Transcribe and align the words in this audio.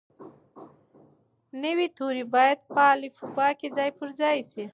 نوي 1.63 1.87
توري 1.97 2.23
باید 2.33 2.59
په 2.73 2.81
الفبې 2.95 3.49
کې 3.59 3.67
ځای 3.77 3.89
پر 3.97 4.07
ځای 4.19 4.37
شي. 4.51 4.65